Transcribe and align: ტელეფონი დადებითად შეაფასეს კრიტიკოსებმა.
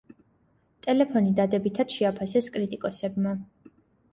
ტელეფონი 0.87 1.33
დადებითად 1.41 1.93
შეაფასეს 1.99 2.49
კრიტიკოსებმა. 2.57 3.37